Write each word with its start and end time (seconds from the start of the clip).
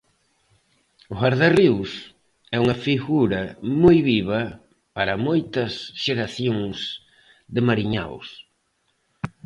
O 1.13 1.15
Gardarríos 1.21 1.91
é 2.55 2.57
unha 2.63 2.79
figura 2.87 3.41
moi 3.83 3.97
viva 4.11 4.41
para 4.95 5.21
moitas 5.27 5.73
xeracións 6.03 6.77
de 7.53 7.61
mariñaos. 7.67 8.27